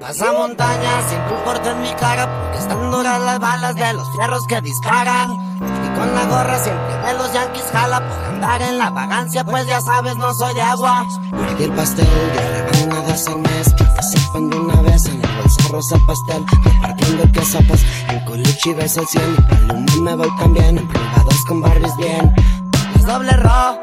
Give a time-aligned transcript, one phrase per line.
[0.00, 4.46] Pasa montaña sin tu en mi cara Porque están duras las balas de los fierros
[4.46, 5.30] que disparan.
[5.30, 9.66] Y con la gorra siempre de los yanquis jala Por andar en la vagancia pues
[9.66, 11.06] ya sabes no soy de agua.
[11.58, 15.68] Y el pastel de la de mes Que se de una vez en el bolso
[15.70, 19.36] rosa pastel Repartiendo queso pues en coluchi ves el cien.
[19.36, 22.34] Y paloma me voy también en privados con Barbies bien.
[23.06, 23.78] Doble ro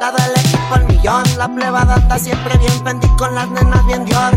[0.00, 4.06] Dado el equipo al millón, la plebada anda siempre bien Pendí con las nenas bien
[4.06, 4.32] Dior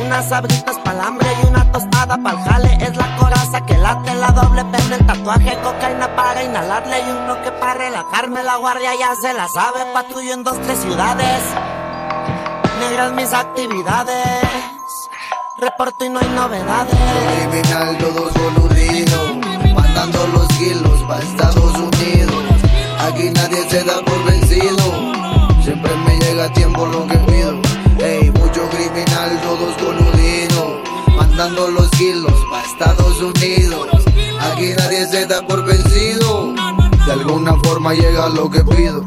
[0.00, 2.78] unas sabritas pa'l hambre y una tostada pa'l jale.
[2.80, 7.42] Es la coraza que late, la doble pende, el tatuaje, cocaína para inhalarle y uno
[7.42, 8.42] que para relajarme.
[8.42, 11.42] La guardia ya se la sabe, patrullo en dos, tres ciudades.
[12.80, 14.42] Negras mis actividades,
[15.58, 16.94] reporto y no hay novedades.
[17.50, 19.36] Criminal, todos boluditos,
[19.74, 21.20] mandando los kilos pa'
[31.46, 33.86] Mandando los kilos pa' Estados Unidos.
[34.50, 36.52] Aquí nadie se da por vencido.
[37.06, 39.00] De alguna forma llega lo que pido.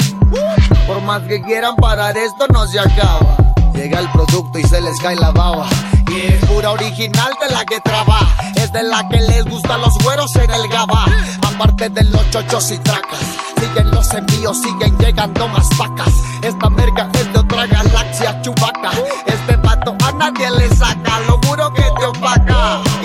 [0.88, 3.36] Por más que quieran parar esto, no se acaba.
[3.73, 5.68] Llega el producto y se les cae la baba.
[6.08, 8.52] Y es pura original de la que trabaja.
[8.56, 11.08] Es de la que les gustan los güeros en el gaba.
[11.42, 13.20] Aparte de los chochos y tracas.
[13.59, 16.14] Siguen los envíos, siguen llegando más vacas.
[16.42, 18.92] Esta merca es de otra galaxia chubaca.
[19.26, 21.89] Este pato a nadie le saca, lo juro que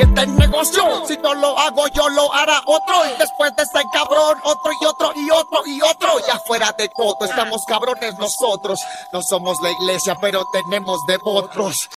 [0.05, 2.95] Y negocio, si no lo hago yo, lo hará otro.
[3.07, 6.09] Y después de este cabrón, otro y otro y otro y otro.
[6.27, 8.81] Ya fuera de todo, estamos cabrones nosotros.
[9.13, 11.89] No somos la iglesia, pero tenemos devotos.